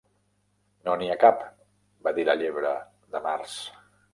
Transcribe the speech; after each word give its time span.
"No 0.87 0.95
n'hi 1.01 1.09
ha 1.11 1.17
cap", 1.25 1.45
va 2.09 2.15
dir 2.17 2.25
la 2.31 2.37
Llebre 2.45 2.75
de 3.17 3.23
Març. 3.29 3.61